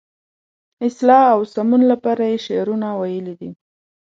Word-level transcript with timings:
اصلاح 0.87 1.25
او 1.33 1.41
سمون 1.53 1.81
لپاره 1.91 2.23
یې 2.31 2.37
شعرونه 2.45 2.87
ویلي 2.99 3.33
دي. 3.39 3.49